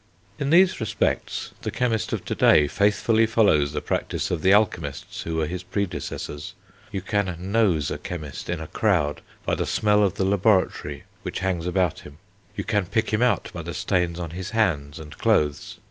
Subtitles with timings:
[0.39, 5.21] In these respects the chemist of to day faithfully follows the practice of the alchemists
[5.21, 6.55] who were his predecessors.
[6.91, 11.41] You can nose a chemist in a crowd by the smell of the laboratory which
[11.41, 12.17] hangs about him;
[12.55, 15.77] you can pick him out by the stains on his hands and clothes.